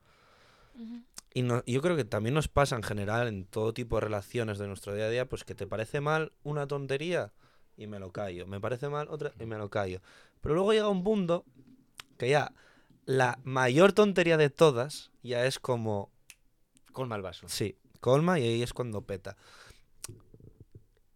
Y 1.34 1.42
no, 1.42 1.64
yo 1.66 1.82
creo 1.82 1.96
que 1.96 2.06
también 2.06 2.34
nos 2.34 2.48
pasa 2.48 2.76
en 2.76 2.84
general 2.84 3.28
en 3.28 3.46
todo 3.46 3.74
tipo 3.74 3.98
de 3.98 4.02
relaciones 4.02 4.58
de 4.58 4.68
nuestro 4.68 4.94
día 4.94 5.06
a 5.06 5.10
día, 5.10 5.28
pues 5.28 5.44
que 5.44 5.56
te 5.56 5.68
parece 5.68 6.02
mal 6.02 6.32
una 6.44 6.68
tontería 6.68 7.34
y 7.78 7.88
me 7.88 8.00
lo 8.00 8.12
callo, 8.12 8.48
me 8.48 8.60
parece 8.60 8.90
mal 8.90 9.08
otra 9.10 9.34
y 9.40 9.46
me 9.46 9.58
lo 9.58 9.70
callo. 9.70 10.02
Pero 10.42 10.56
luego 10.56 10.74
llega 10.74 10.90
un 10.90 11.04
punto 11.04 11.46
que 12.18 12.30
ya 12.30 12.54
la 13.06 13.40
mayor 13.44 13.94
tontería 13.94 14.38
de 14.38 14.50
todas 14.50 15.12
ya 15.24 15.46
es 15.46 15.60
como... 15.60 16.12
Colma 16.92 17.16
el 17.16 17.22
vaso. 17.22 17.48
Sí, 17.50 17.76
colma 18.00 18.40
y 18.40 18.44
ahí 18.44 18.64
es 18.64 18.74
cuando 18.74 19.02
peta. 19.02 19.38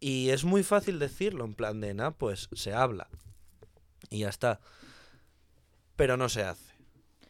Y 0.00 0.30
es 0.30 0.44
muy 0.44 0.62
fácil 0.62 0.98
decirlo, 0.98 1.44
en 1.44 1.54
plan 1.54 1.80
de, 1.80 1.94
nada, 1.94 2.10
pues 2.10 2.48
se 2.52 2.74
habla. 2.74 3.08
Y 4.10 4.20
ya 4.20 4.28
está. 4.28 4.60
Pero 5.96 6.16
no 6.16 6.28
se 6.28 6.42
hace. 6.42 6.74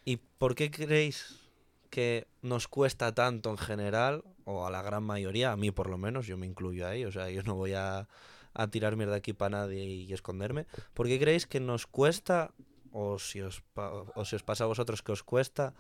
¿Y 0.05 0.17
por 0.17 0.55
qué 0.55 0.71
creéis 0.71 1.37
que 1.91 2.27
nos 2.43 2.67
cuesta 2.67 3.15
tanto 3.15 3.51
en 3.51 3.59
general, 3.59 4.25
o 4.45 4.67
a 4.67 4.71
la 4.71 4.83
gran 4.83 5.05
mayoría, 5.05 5.53
a 5.53 5.57
mí 5.57 5.71
por 5.71 5.89
lo 5.89 5.97
menos, 5.97 6.27
yo 6.27 6.37
me 6.37 6.47
incluyo 6.47 6.89
ahí, 6.89 7.05
o 7.05 7.13
sea, 7.13 7.31
yo 7.31 7.45
no 7.45 7.55
voy 7.55 7.75
a, 7.75 8.09
a 8.53 8.67
tirar 8.67 8.97
mierda 8.97 9.15
aquí 9.15 9.33
para 9.33 9.59
nadie 9.59 9.85
y, 9.85 10.03
y 10.03 10.13
esconderme. 10.13 10.67
¿Por 10.95 11.07
qué 11.07 11.21
creéis 11.21 11.47
que 11.47 11.61
nos 11.61 11.87
cuesta, 11.87 12.51
o 12.91 13.21
si, 13.21 13.41
os 13.43 13.63
o 13.77 14.25
si 14.25 14.35
os 14.35 14.43
pasa 14.43 14.65
a 14.65 14.67
vosotros 14.67 15.03
que 15.03 15.13
os 15.13 15.23
cuesta, 15.23 15.75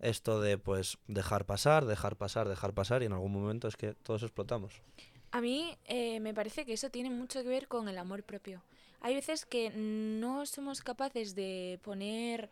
esto 0.00 0.40
de 0.40 0.58
pues 0.58 0.98
dejar 1.06 1.44
pasar, 1.44 1.86
dejar 1.86 2.16
pasar, 2.16 2.48
dejar 2.48 2.72
pasar 2.72 3.02
y 3.02 3.06
en 3.06 3.12
algún 3.12 3.32
momento 3.32 3.68
es 3.68 3.76
que 3.76 3.94
todos 3.94 4.22
explotamos? 4.22 4.82
A 5.30 5.40
mí 5.40 5.76
eh, 5.84 6.20
me 6.20 6.32
parece 6.32 6.64
que 6.64 6.72
eso 6.72 6.90
tiene 6.90 7.10
mucho 7.10 7.42
que 7.42 7.48
ver 7.48 7.68
con 7.68 7.88
el 7.88 7.98
amor 7.98 8.22
propio. 8.22 8.62
Hay 9.00 9.14
veces 9.14 9.46
que 9.46 9.70
no 9.70 10.46
somos 10.46 10.80
capaces 10.80 11.34
de 11.34 11.78
poner 11.82 12.50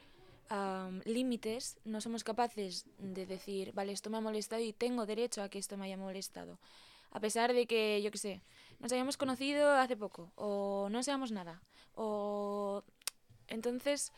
um, 0.50 1.00
límites, 1.04 1.78
no 1.84 2.00
somos 2.00 2.22
capaces 2.22 2.86
de 2.98 3.26
decir, 3.26 3.72
vale, 3.72 3.92
esto 3.92 4.10
me 4.10 4.18
ha 4.18 4.20
molestado 4.20 4.62
y 4.62 4.72
tengo 4.72 5.06
derecho 5.06 5.42
a 5.42 5.48
que 5.48 5.58
esto 5.58 5.76
me 5.76 5.86
haya 5.86 5.96
molestado. 5.96 6.58
A 7.10 7.20
pesar 7.20 7.52
de 7.52 7.66
que, 7.66 8.02
yo 8.02 8.10
qué 8.10 8.18
sé, 8.18 8.42
nos 8.78 8.92
hayamos 8.92 9.16
conocido 9.16 9.70
hace 9.70 9.96
poco, 9.96 10.30
o 10.36 10.88
no 10.90 11.02
seamos 11.02 11.32
nada, 11.32 11.62
o... 11.94 12.82
Entonces, 13.48 14.12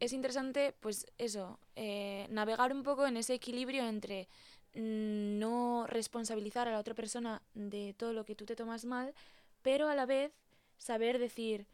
es 0.00 0.12
interesante, 0.12 0.74
pues 0.80 1.06
eso, 1.18 1.58
eh, 1.76 2.26
navegar 2.30 2.72
un 2.72 2.82
poco 2.82 3.06
en 3.06 3.16
ese 3.16 3.34
equilibrio 3.34 3.86
entre 3.86 4.28
no 4.74 5.86
responsabilizar 5.88 6.68
a 6.68 6.72
la 6.72 6.78
otra 6.78 6.94
persona 6.94 7.42
de 7.54 7.94
todo 7.96 8.12
lo 8.12 8.24
que 8.24 8.34
tú 8.34 8.44
te 8.44 8.54
tomas 8.54 8.84
mal, 8.84 9.14
pero 9.62 9.88
a 9.88 9.94
la 9.94 10.06
vez 10.06 10.32
saber 10.76 11.18
decir, 11.18 11.66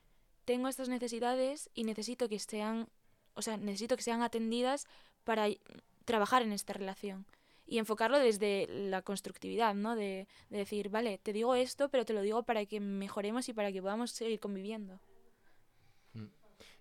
tengo 0.45 0.69
estas 0.69 0.89
necesidades 0.89 1.71
y 1.75 1.85
necesito 1.85 2.29
que 2.29 2.39
sean, 2.39 2.89
o 3.35 3.43
sea, 3.43 3.57
necesito 3.57 3.97
que 3.97 4.03
sean 4.03 4.23
atendidas 4.23 4.87
para 5.25 5.49
trabajar 6.05 6.43
en 6.43 6.53
esta 6.53 6.73
relación. 6.73 7.27
Y 7.67 7.79
enfocarlo 7.79 8.19
desde 8.19 8.67
la 8.69 9.01
constructividad, 9.01 9.75
¿no? 9.75 9.97
De, 9.97 10.29
de 10.51 10.59
decir, 10.59 10.91
vale, 10.91 11.17
te 11.17 11.33
digo 11.33 11.55
esto, 11.55 11.89
pero 11.89 12.05
te 12.05 12.13
lo 12.13 12.21
digo 12.21 12.43
para 12.43 12.67
que 12.67 12.79
mejoremos 12.79 13.49
y 13.49 13.55
para 13.55 13.73
que 13.73 13.81
podamos 13.81 14.11
seguir 14.11 14.39
conviviendo. 14.39 15.01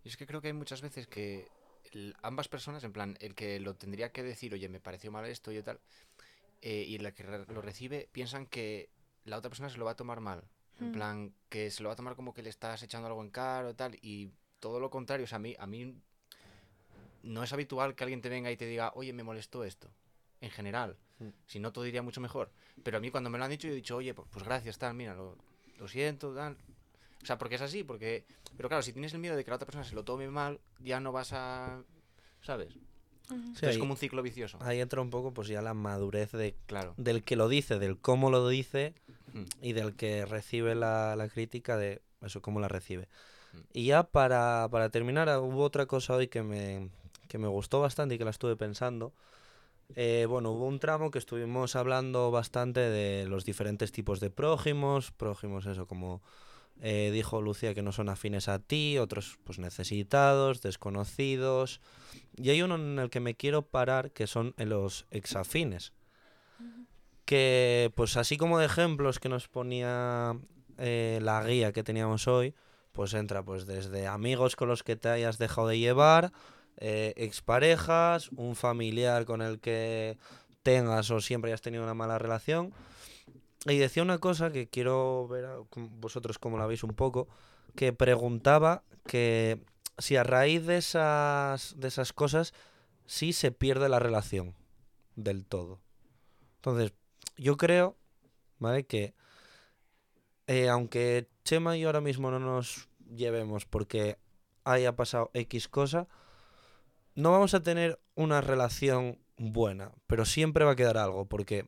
Y 0.03 0.09
es 0.09 0.17
que 0.17 0.25
creo 0.25 0.41
que 0.41 0.47
hay 0.47 0.53
muchas 0.53 0.81
veces 0.81 1.07
que 1.07 1.47
ambas 2.21 2.47
personas, 2.47 2.83
en 2.83 2.91
plan, 2.93 3.17
el 3.19 3.35
que 3.35 3.59
lo 3.59 3.75
tendría 3.75 4.11
que 4.11 4.23
decir, 4.23 4.53
oye, 4.53 4.67
me 4.69 4.79
pareció 4.79 5.11
mal 5.11 5.25
esto 5.25 5.51
y 5.51 5.61
tal, 5.61 5.79
eh, 6.61 6.85
y 6.87 6.97
la 6.97 7.13
que 7.13 7.23
lo 7.23 7.61
recibe, 7.61 8.09
piensan 8.11 8.45
que 8.45 8.89
la 9.25 9.37
otra 9.37 9.49
persona 9.49 9.69
se 9.69 9.77
lo 9.77 9.85
va 9.85 9.91
a 9.91 9.95
tomar 9.95 10.19
mal. 10.19 10.43
En 10.79 10.89
Mm. 10.89 10.91
plan, 10.91 11.33
que 11.49 11.69
se 11.69 11.83
lo 11.83 11.89
va 11.89 11.93
a 11.93 11.95
tomar 11.95 12.15
como 12.15 12.33
que 12.33 12.41
le 12.41 12.49
estás 12.49 12.81
echando 12.83 13.07
algo 13.07 13.21
en 13.21 13.29
cara 13.29 13.69
o 13.69 13.75
tal, 13.75 13.95
y 14.01 14.31
todo 14.59 14.79
lo 14.79 14.89
contrario, 14.89 15.25
o 15.25 15.27
sea, 15.27 15.35
a 15.35 15.39
mí, 15.39 15.55
a 15.59 15.67
mí 15.67 15.95
no 17.21 17.43
es 17.43 17.53
habitual 17.53 17.95
que 17.95 18.03
alguien 18.03 18.21
te 18.21 18.29
venga 18.29 18.51
y 18.51 18.57
te 18.57 18.65
diga, 18.65 18.91
oye, 18.95 19.13
me 19.13 19.23
molestó 19.23 19.63
esto, 19.63 19.89
en 20.41 20.49
general. 20.49 20.97
Mm. 21.19 21.29
Si 21.45 21.59
no, 21.59 21.71
todo 21.71 21.85
iría 21.85 22.01
mucho 22.01 22.19
mejor. 22.21 22.51
Pero 22.83 22.97
a 22.97 22.99
mí 22.99 23.11
cuando 23.11 23.29
me 23.29 23.37
lo 23.37 23.45
han 23.45 23.51
dicho, 23.51 23.67
yo 23.67 23.73
he 23.73 23.77
dicho, 23.77 23.95
oye, 23.95 24.13
pues, 24.13 24.27
pues 24.31 24.43
gracias, 24.43 24.77
tal, 24.77 24.93
mira, 24.95 25.13
lo, 25.15 25.37
lo 25.77 25.87
siento, 25.87 26.33
tal. 26.33 26.57
O 27.23 27.25
sea, 27.25 27.37
porque 27.37 27.55
es 27.55 27.61
así, 27.61 27.83
porque... 27.83 28.25
Pero 28.57 28.69
claro, 28.69 28.83
si 28.83 28.91
tienes 28.93 29.13
el 29.13 29.19
miedo 29.19 29.35
de 29.35 29.43
que 29.43 29.49
la 29.49 29.55
otra 29.55 29.65
persona 29.65 29.85
se 29.85 29.95
lo 29.95 30.03
tome 30.03 30.27
mal, 30.29 30.59
ya 30.79 30.99
no 30.99 31.11
vas 31.11 31.31
a... 31.33 31.81
¿Sabes? 32.41 32.73
Sí, 33.29 33.35
es 33.61 33.63
ahí, 33.63 33.79
como 33.79 33.93
un 33.93 33.97
ciclo 33.97 34.21
vicioso. 34.21 34.57
ahí 34.61 34.81
entra 34.81 35.01
un 35.01 35.09
poco 35.09 35.33
pues 35.33 35.47
ya 35.47 35.61
la 35.61 35.73
madurez 35.73 36.33
de, 36.33 36.55
Claro. 36.65 36.93
del 36.97 37.23
que 37.23 37.37
lo 37.37 37.47
dice, 37.47 37.79
del 37.79 37.97
cómo 37.97 38.29
lo 38.29 38.47
dice 38.49 38.93
Mm. 39.33 39.43
y 39.61 39.73
del 39.73 39.95
que 39.95 40.25
recibe 40.25 40.75
la, 40.75 41.15
la 41.15 41.27
crítica 41.29 41.75
de 41.77 42.01
eso, 42.21 42.41
cómo 42.41 42.59
la 42.59 42.67
recibe. 42.67 43.07
Mm. 43.53 43.57
Y 43.73 43.85
ya 43.87 44.03
para, 44.03 44.67
para 44.69 44.89
terminar, 44.89 45.29
hubo 45.39 45.63
otra 45.63 45.85
cosa 45.87 46.13
hoy 46.15 46.27
que 46.27 46.43
me, 46.43 46.89
que 47.29 47.37
me 47.39 47.47
gustó 47.47 47.79
bastante 47.79 48.13
y 48.15 48.17
que 48.19 48.25
la 48.25 48.31
estuve 48.31 48.55
pensando. 48.57 49.13
Eh, 49.95 50.25
bueno, 50.29 50.51
hubo 50.51 50.67
un 50.67 50.79
tramo 50.79 51.09
que 51.09 51.17
estuvimos 51.19 51.75
hablando 51.75 52.29
bastante 52.29 52.79
de 52.81 53.25
los 53.27 53.43
diferentes 53.45 53.91
tipos 53.91 54.19
de 54.19 54.29
prójimos, 54.29 55.11
prójimos 55.11 55.65
eso, 55.65 55.87
como 55.87 56.21
eh, 56.85 57.09
dijo 57.11 57.41
Lucía, 57.41 57.73
que 57.73 57.81
no 57.81 57.91
son 57.91 58.09
afines 58.09 58.47
a 58.47 58.59
ti, 58.59 58.99
otros 58.99 59.39
pues 59.43 59.57
necesitados, 59.57 60.61
desconocidos. 60.61 61.81
Y 62.35 62.51
hay 62.51 62.61
uno 62.61 62.75
en 62.75 62.99
el 62.99 63.09
que 63.09 63.19
me 63.19 63.33
quiero 63.33 63.63
parar, 63.63 64.11
que 64.11 64.27
son 64.27 64.53
los 64.57 65.07
exafines 65.09 65.93
que 67.25 67.91
pues 67.95 68.17
así 68.17 68.37
como 68.37 68.59
de 68.59 68.65
ejemplos 68.65 69.19
que 69.19 69.29
nos 69.29 69.47
ponía 69.47 70.35
eh, 70.77 71.19
la 71.21 71.43
guía 71.43 71.71
que 71.71 71.83
teníamos 71.83 72.27
hoy, 72.27 72.53
pues 72.91 73.13
entra 73.13 73.43
pues 73.43 73.65
desde 73.65 74.07
amigos 74.07 74.55
con 74.55 74.67
los 74.67 74.83
que 74.83 74.95
te 74.95 75.09
hayas 75.09 75.37
dejado 75.37 75.67
de 75.67 75.79
llevar, 75.79 76.31
eh, 76.77 77.13
exparejas, 77.17 78.29
un 78.35 78.55
familiar 78.55 79.25
con 79.25 79.41
el 79.41 79.59
que 79.59 80.17
tengas 80.63 81.11
o 81.11 81.21
siempre 81.21 81.51
hayas 81.51 81.61
tenido 81.61 81.83
una 81.83 81.93
mala 81.93 82.19
relación. 82.19 82.73
Y 83.65 83.77
decía 83.77 84.03
una 84.03 84.17
cosa 84.19 84.51
que 84.51 84.67
quiero 84.67 85.27
ver 85.27 85.45
a- 85.45 85.57
vosotros 85.75 86.37
cómo 86.37 86.57
la 86.57 86.65
veis 86.67 86.83
un 86.83 86.93
poco, 86.93 87.27
que 87.75 87.93
preguntaba 87.93 88.83
que 89.05 89.59
si 89.97 90.15
a 90.15 90.23
raíz 90.23 90.65
de 90.65 90.77
esas, 90.77 91.79
de 91.79 91.87
esas 91.87 92.13
cosas 92.13 92.53
sí 93.05 93.31
se 93.33 93.51
pierde 93.51 93.89
la 93.89 93.99
relación 93.99 94.55
del 95.15 95.45
todo. 95.45 95.79
Entonces, 96.57 96.93
yo 97.37 97.57
creo, 97.57 97.95
¿vale? 98.59 98.85
Que 98.85 99.13
eh, 100.47 100.69
aunque 100.69 101.29
Chema 101.43 101.77
y 101.77 101.81
yo 101.81 101.87
ahora 101.87 102.01
mismo 102.01 102.31
no 102.31 102.39
nos 102.39 102.89
llevemos 103.15 103.65
porque 103.65 104.17
haya 104.63 104.95
pasado 104.95 105.29
X 105.33 105.67
cosa, 105.67 106.07
no 107.15 107.31
vamos 107.31 107.53
a 107.53 107.63
tener 107.63 107.99
una 108.15 108.41
relación 108.41 109.19
buena, 109.37 109.91
pero 110.07 110.25
siempre 110.25 110.65
va 110.65 110.71
a 110.71 110.75
quedar 110.75 110.97
algo, 110.97 111.25
porque 111.25 111.67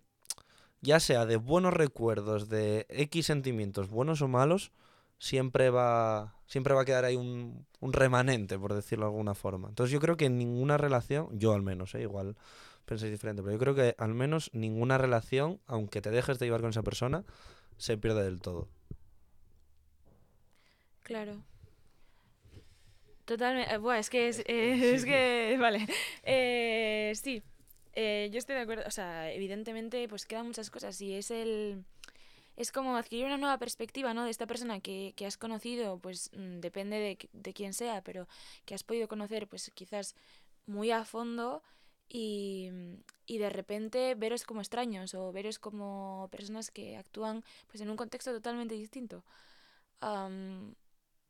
ya 0.85 0.99
sea 0.99 1.25
de 1.25 1.37
buenos 1.37 1.73
recuerdos, 1.73 2.47
de 2.47 2.85
X 2.89 3.25
sentimientos, 3.25 3.89
buenos 3.89 4.21
o 4.21 4.27
malos, 4.27 4.71
siempre 5.17 5.69
va, 5.69 6.35
siempre 6.45 6.73
va 6.73 6.81
a 6.81 6.85
quedar 6.85 7.05
ahí 7.05 7.15
un, 7.15 7.65
un 7.79 7.93
remanente, 7.93 8.57
por 8.57 8.73
decirlo 8.73 9.05
de 9.05 9.11
alguna 9.11 9.33
forma. 9.33 9.67
Entonces 9.69 9.91
yo 9.91 9.99
creo 9.99 10.15
que 10.15 10.25
en 10.25 10.37
ninguna 10.37 10.77
relación, 10.77 11.27
yo 11.37 11.53
al 11.53 11.63
menos, 11.63 11.95
¿eh? 11.95 12.01
igual 12.01 12.37
pensáis 12.85 13.11
diferente, 13.11 13.41
pero 13.41 13.53
yo 13.53 13.59
creo 13.59 13.75
que 13.75 13.95
al 13.97 14.13
menos 14.13 14.51
ninguna 14.53 14.97
relación, 14.97 15.59
aunque 15.65 16.01
te 16.01 16.11
dejes 16.11 16.37
de 16.39 16.45
llevar 16.45 16.61
con 16.61 16.69
esa 16.69 16.83
persona, 16.83 17.23
se 17.77 17.97
pierde 17.97 18.23
del 18.23 18.39
todo. 18.39 18.67
Claro. 21.01 21.43
Totalmente. 23.25 23.77
Buah, 23.77 23.99
es 23.99 24.09
que 24.09 24.27
es, 24.27 24.39
eh, 24.45 24.93
es 24.95 25.03
que. 25.03 25.57
Vale. 25.59 25.87
Eh, 26.23 27.13
sí. 27.15 27.43
Eh, 27.95 28.29
yo 28.31 28.39
estoy 28.39 28.55
de 28.55 28.61
acuerdo. 28.61 28.83
O 28.87 28.91
sea, 28.91 29.31
evidentemente, 29.31 30.07
pues 30.07 30.25
quedan 30.25 30.47
muchas 30.47 30.69
cosas. 30.69 30.99
Y 31.01 31.13
es 31.13 31.31
el. 31.31 31.83
Es 32.57 32.71
como 32.71 32.95
adquirir 32.97 33.25
una 33.25 33.37
nueva 33.37 33.57
perspectiva, 33.57 34.13
¿no? 34.13 34.23
De 34.25 34.31
esta 34.31 34.47
persona 34.47 34.79
que, 34.79 35.13
que 35.17 35.25
has 35.25 35.37
conocido, 35.37 35.99
pues 35.99 36.31
mm, 36.33 36.59
depende 36.61 36.97
de, 36.97 37.17
de 37.33 37.53
quién 37.53 37.73
sea, 37.73 38.01
pero 38.01 38.27
que 38.65 38.75
has 38.75 38.83
podido 38.83 39.07
conocer, 39.09 39.47
pues 39.47 39.71
quizás 39.73 40.15
muy 40.65 40.91
a 40.91 41.05
fondo. 41.05 41.63
Y, 42.07 42.69
y 43.25 43.39
de 43.39 43.49
repente 43.49 44.13
veros 44.15 44.45
como 44.45 44.61
extraños 44.61 45.15
o 45.15 45.31
veros 45.31 45.57
como 45.59 46.29
personas 46.31 46.69
que 46.71 46.97
actúan 46.97 47.43
pues 47.67 47.81
en 47.81 47.89
un 47.89 47.97
contexto 47.97 48.31
totalmente 48.31 48.75
distinto. 48.75 49.23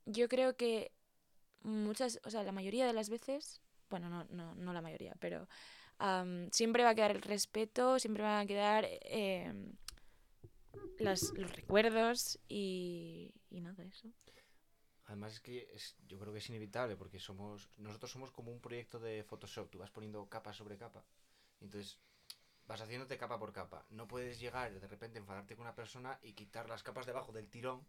Yo 0.06 0.28
creo 0.28 0.56
que 0.56 0.92
muchas, 1.62 2.20
o 2.24 2.30
sea, 2.30 2.42
la 2.44 2.52
mayoría 2.52 2.86
de 2.86 2.92
las 2.92 3.10
veces, 3.10 3.60
bueno, 3.90 4.08
no, 4.08 4.24
no, 4.30 4.54
no 4.54 4.72
la 4.72 4.80
mayoría, 4.82 5.14
pero 5.18 5.48
am, 5.98 6.50
siempre 6.50 6.82
va 6.82 6.90
a 6.90 6.94
quedar 6.94 7.10
el 7.10 7.22
respeto, 7.22 7.98
siempre 7.98 8.22
van 8.22 8.40
a 8.40 8.46
quedar 8.46 8.86
em, 9.02 9.72
las, 10.98 11.32
los 11.34 11.54
recuerdos 11.54 12.38
y, 12.48 13.32
y 13.50 13.60
nada, 13.60 13.84
eso. 13.84 14.08
Además 15.06 15.34
es 15.34 15.40
que 15.40 15.68
es, 15.72 15.96
yo 16.06 16.18
creo 16.18 16.32
que 16.32 16.40
es 16.40 16.48
inevitable 16.48 16.96
porque 16.96 17.20
somos 17.20 17.70
nosotros 17.76 18.10
somos 18.10 18.32
como 18.32 18.50
un 18.50 18.60
proyecto 18.60 18.98
de 18.98 19.22
Photoshop, 19.22 19.70
tú 19.70 19.78
vas 19.78 19.90
poniendo 19.90 20.28
capa 20.28 20.52
sobre 20.52 20.76
capa. 20.76 21.04
Entonces 21.60 22.00
vas 22.66 22.80
haciéndote 22.80 23.16
capa 23.16 23.38
por 23.38 23.52
capa. 23.52 23.86
No 23.90 24.08
puedes 24.08 24.40
llegar 24.40 24.72
de 24.80 24.88
repente 24.88 25.18
enfadarte 25.18 25.54
con 25.54 25.64
una 25.64 25.76
persona 25.76 26.18
y 26.22 26.32
quitar 26.32 26.68
las 26.68 26.82
capas 26.82 27.06
debajo 27.06 27.32
del 27.32 27.48
tirón 27.48 27.86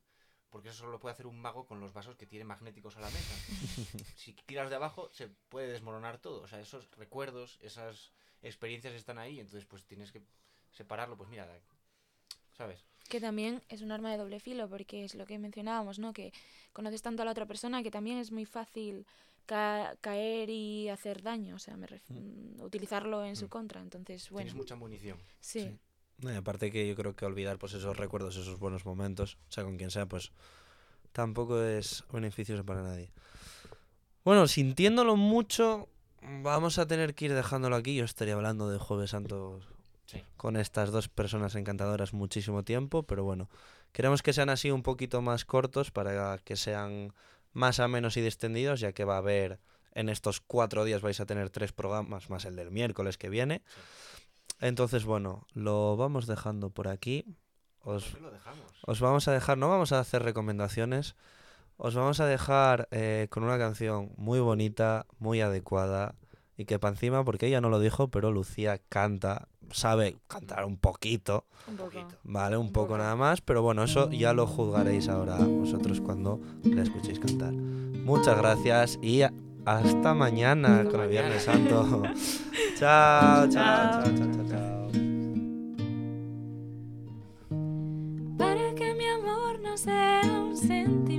porque 0.49 0.69
eso 0.69 0.79
solo 0.79 0.91
lo 0.93 0.99
puede 0.99 1.13
hacer 1.13 1.27
un 1.27 1.39
mago 1.39 1.65
con 1.65 1.79
los 1.79 1.93
vasos 1.93 2.15
que 2.15 2.25
tiene 2.25 2.45
magnéticos 2.45 2.95
a 2.97 3.01
la 3.01 3.09
mesa. 3.09 3.35
si 4.15 4.33
tiras 4.33 4.69
de 4.69 4.75
abajo 4.75 5.09
se 5.11 5.27
puede 5.49 5.67
desmoronar 5.67 6.17
todo. 6.19 6.41
O 6.41 6.47
sea, 6.47 6.59
esos 6.59 6.89
recuerdos, 6.97 7.59
esas 7.61 8.11
experiencias 8.41 8.93
están 8.93 9.17
ahí, 9.17 9.39
entonces 9.39 9.65
pues 9.65 9.83
tienes 9.85 10.11
que 10.11 10.21
separarlo. 10.71 11.17
Pues 11.17 11.29
mira, 11.29 11.47
¿sabes? 12.57 12.83
Que 13.09 13.21
también 13.21 13.61
es 13.69 13.81
un 13.81 13.91
arma 13.91 14.11
de 14.11 14.17
doble 14.17 14.39
filo, 14.39 14.67
porque 14.69 15.05
es 15.05 15.15
lo 15.15 15.25
que 15.25 15.37
mencionábamos, 15.39 15.97
¿no? 15.99 16.11
Que 16.13 16.33
conoces 16.73 17.01
tanto 17.01 17.21
a 17.21 17.25
la 17.25 17.31
otra 17.31 17.45
persona 17.45 17.81
que 17.83 17.91
también 17.91 18.17
es 18.17 18.31
muy 18.31 18.45
fácil 18.45 19.05
ca- 19.45 19.95
caer 20.01 20.49
y 20.49 20.89
hacer 20.89 21.21
daño, 21.21 21.55
o 21.55 21.59
sea, 21.59 21.77
me 21.77 21.87
ref- 21.87 22.01
mm, 22.09 22.61
utilizarlo 22.61 23.23
en 23.23 23.35
su 23.37 23.45
Mm. 23.45 23.49
contra. 23.49 23.81
Entonces, 23.81 24.29
bueno, 24.29 24.45
Tienes 24.47 24.55
mucha 24.57 24.75
munición. 24.75 25.17
sí. 25.39 25.61
Sí. 25.61 25.79
No, 26.19 26.31
y 26.33 26.35
aparte 26.35 26.71
que 26.71 26.87
yo 26.87 26.95
creo 26.95 27.15
que 27.15 27.25
olvidar 27.25 27.59
pues 27.59 27.73
esos 27.73 27.95
recuerdos, 27.95 28.35
esos 28.37 28.57
buenos 28.59 28.85
momentos, 28.85 29.37
o 29.49 29.51
sea, 29.51 29.63
con 29.63 29.77
quien 29.77 29.91
sea, 29.91 30.07
pues 30.07 30.31
tampoco 31.11 31.61
es 31.61 32.03
beneficioso 32.11 32.63
para 32.65 32.81
nadie. 32.81 33.11
Bueno, 34.25 34.47
sintiéndolo 34.47 35.15
mucho, 35.15 35.87
vamos 36.21 36.79
a 36.79 36.87
tener 36.87 37.13
que 37.13 37.25
ir 37.25 37.33
dejándolo 37.33 37.75
aquí. 37.75 37.95
Yo 37.95 38.03
estaría 38.03 38.33
hablando 38.33 38.69
de 38.69 38.77
Jueves 38.79 39.11
Santo 39.11 39.59
Sí. 40.07 40.23
con 40.37 40.55
estas 40.55 40.91
dos 40.91 41.09
personas 41.09 41.53
encantadoras 41.55 42.13
muchísimo 42.13 42.63
tiempo, 42.63 43.03
pero 43.03 43.23
bueno, 43.25 43.49
queremos 43.91 44.23
que 44.23 44.31
sean 44.33 44.49
así 44.49 44.71
un 44.71 44.81
poquito 44.81 45.21
más 45.21 45.43
cortos 45.43 45.91
para 45.91 46.37
que 46.39 46.55
sean 46.55 47.13
más 47.51 47.79
amenos 47.81 48.15
y 48.15 48.21
distendidos, 48.21 48.79
ya 48.79 48.93
que 48.93 49.03
va 49.03 49.15
a 49.15 49.19
haber 49.19 49.59
en 49.93 50.07
estos 50.09 50.39
cuatro 50.39 50.85
días 50.85 51.01
vais 51.01 51.19
a 51.19 51.25
tener 51.25 51.49
tres 51.49 51.73
programas 51.73 52.29
más 52.29 52.45
el 52.45 52.55
del 52.55 52.71
miércoles 52.71 53.17
que 53.17 53.29
viene. 53.29 53.61
Entonces, 54.59 55.05
bueno, 55.05 55.45
lo 55.53 55.95
vamos 55.97 56.25
dejando 56.27 56.69
por 56.69 56.87
aquí. 56.87 57.25
Os, 57.81 58.05
¿Por 58.05 58.15
qué 58.15 58.21
lo 58.21 58.31
dejamos? 58.31 58.61
os 58.85 58.99
vamos 58.99 59.27
a 59.27 59.31
dejar, 59.31 59.57
no 59.57 59.69
vamos 59.69 59.91
a 59.91 59.99
hacer 59.99 60.23
recomendaciones, 60.23 61.15
os 61.77 61.95
vamos 61.95 62.19
a 62.19 62.25
dejar 62.25 62.87
eh, 62.91 63.27
con 63.29 63.43
una 63.43 63.57
canción 63.57 64.11
muy 64.17 64.39
bonita, 64.39 65.05
muy 65.19 65.41
adecuada 65.41 66.15
y 66.57 66.65
que 66.65 66.79
para 66.79 66.93
encima, 66.95 67.23
porque 67.23 67.45
ella 67.47 67.61
no 67.61 67.69
lo 67.69 67.79
dijo, 67.79 68.07
pero 68.09 68.31
Lucía 68.31 68.79
canta, 68.89 69.47
sabe 69.71 70.17
cantar 70.27 70.65
un 70.65 70.77
poquito, 70.77 71.45
Un. 71.67 71.77
Poquito. 71.77 72.15
¿vale? 72.23 72.57
Un 72.57 72.65
Un 72.67 72.73
poco 72.73 72.87
poco. 72.87 72.97
nada 72.97 73.15
más, 73.15 73.41
pero 73.41 73.61
bueno, 73.61 73.83
eso 73.83 74.09
ya 74.09 74.33
lo 74.33 74.47
juzgaréis 74.47 75.07
ahora 75.07 75.37
vosotros 75.37 76.01
cuando 76.01 76.41
la 76.63 76.81
escuchéis 76.81 77.19
cantar. 77.19 77.53
Muchas 77.53 78.37
gracias 78.37 78.97
y 79.03 79.21
hasta 79.67 80.13
mañana 80.13 80.79
Hasta 80.79 80.91
con 80.91 81.01
el 81.01 81.09
Viernes 81.09 81.45
mañana. 81.47 81.69
Santo. 81.69 82.03
chao, 82.79 83.47
chao, 83.49 83.49
Chao. 83.49 84.03
chao, 84.03 84.15
chao, 84.17 84.31
chao, 84.31 84.45
chao. 84.49 84.87
Para 88.37 88.73
que 88.75 88.93
mi 88.95 89.05
amor 89.07 89.59
no 89.61 89.77
sea 89.77 90.21
un 90.23 90.55
sentimiento, 90.55 91.16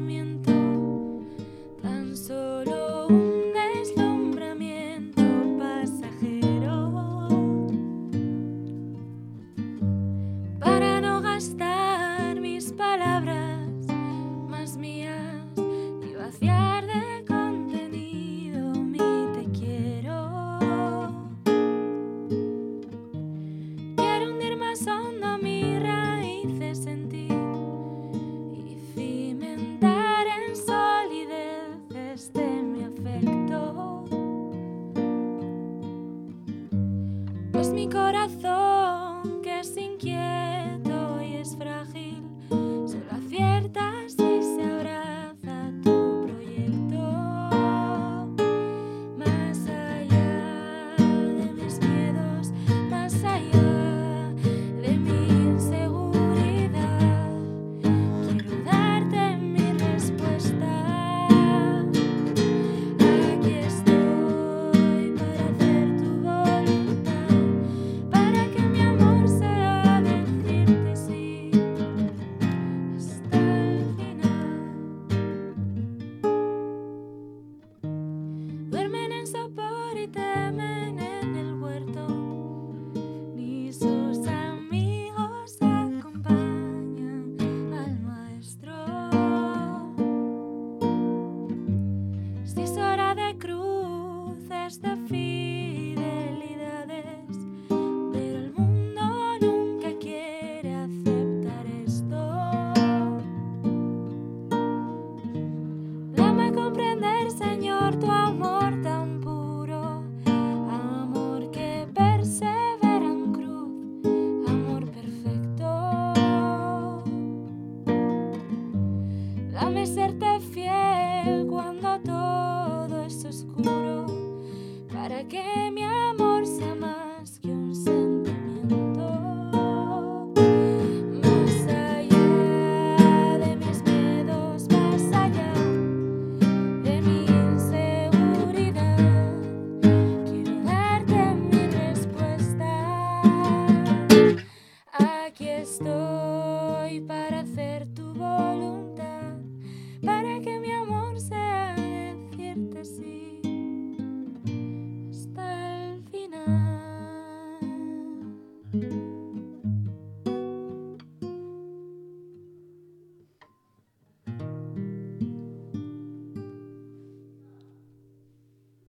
as 94.68 94.76
the 94.80 94.96
feet. 95.08 95.37